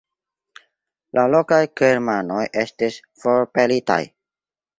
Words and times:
La 1.17 1.25
lokaj 1.33 1.59
germanoj 1.81 2.41
estis 2.63 2.99
forpelitaj. 3.27 4.01